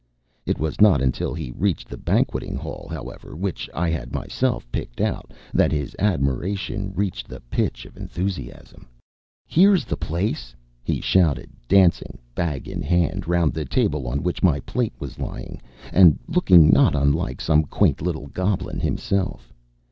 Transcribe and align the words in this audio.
It 0.47 0.57
was 0.57 0.81
not 0.81 0.99
until 0.99 1.31
he 1.35 1.51
reached 1.51 1.87
the 1.87 1.95
banqueting 1.95 2.55
hall, 2.55 2.87
however, 2.89 3.35
which 3.35 3.69
I 3.71 3.91
had 3.91 4.13
myself 4.15 4.65
picked 4.71 4.99
out, 4.99 5.29
that 5.53 5.71
his 5.71 5.95
admiration 5.99 6.91
reached 6.95 7.27
the 7.27 7.39
pitch 7.51 7.85
of 7.85 7.95
enthusiasm. 7.95 8.87
"'Ere's 9.55 9.85
the 9.85 9.95
place!" 9.97 10.55
he 10.81 11.01
shouted, 11.01 11.51
dancing, 11.67 12.17
bag 12.33 12.67
in 12.67 12.81
hand, 12.81 13.27
round 13.27 13.53
the 13.53 13.63
table 13.63 14.07
on 14.07 14.23
which 14.23 14.41
my 14.41 14.59
plate 14.61 14.93
was 14.97 15.19
lying, 15.19 15.61
and 15.93 16.17
looking 16.27 16.71
not 16.71 16.95
unlike 16.95 17.39
some 17.39 17.61
quaint 17.63 18.01
little 18.01 18.25
goblin 18.25 18.79
himself. 18.79 19.53